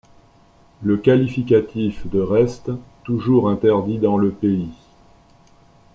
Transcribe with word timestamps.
Le 0.81 0.97
qualificatif 0.97 2.09
de 2.09 2.19
reste 2.21 2.71
toujours 3.03 3.49
interdit 3.51 3.99
dans 3.99 4.17
le 4.17 4.31
pays. 4.31 4.71